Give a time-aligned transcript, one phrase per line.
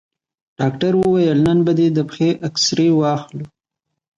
[0.59, 3.45] ډاکتر وويل نن به دې د پښې اكسرې واخلو.